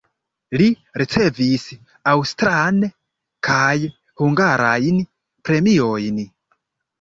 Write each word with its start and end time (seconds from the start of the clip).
Li 0.59 0.67
ricevis 1.01 1.65
aŭstran 2.13 2.79
kaj 3.49 3.75
hungarajn 4.23 4.99
premiojn. 5.51 6.19